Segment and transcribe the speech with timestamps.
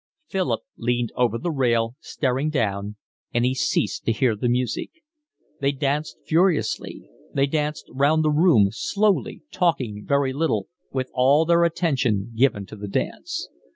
[0.25, 2.95] Philip leaned over the rail, staring down,
[3.35, 4.89] and he ceased to hear the music.
[5.59, 7.07] They danced furiously.
[7.35, 12.75] They danced round the room, slowly, talking very little, with all their attention given to
[12.75, 13.47] the dance.